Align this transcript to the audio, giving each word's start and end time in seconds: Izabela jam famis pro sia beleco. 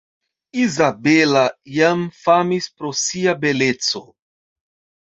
Izabela 0.63 1.43
jam 1.75 2.01
famis 2.25 2.71
pro 2.75 2.95
sia 3.05 3.39
beleco. 3.47 4.07